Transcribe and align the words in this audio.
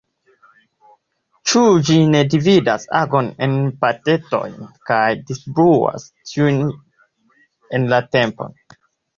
Ĉu 1.49 1.59
ĝi 1.89 1.97
ne 2.13 2.21
dividas 2.35 2.87
agon 3.01 3.29
en 3.47 3.53
partetojn 3.85 4.57
kaj 4.91 5.03
distribuas 5.29 6.09
tiujn 6.33 6.61
en 7.81 7.89
la 7.93 8.05
tempo? 8.19 8.51